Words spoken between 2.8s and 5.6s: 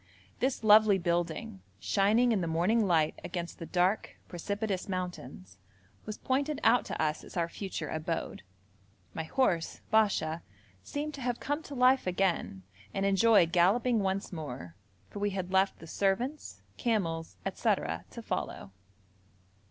light against the dark precipitous mountains,